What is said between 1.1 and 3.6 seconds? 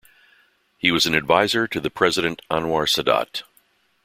adviser to the President Anwar Sadat.